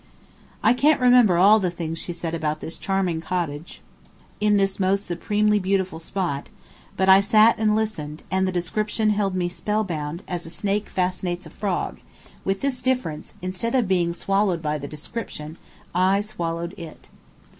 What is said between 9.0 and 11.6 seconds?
held me spell bound, as a snake fascinates a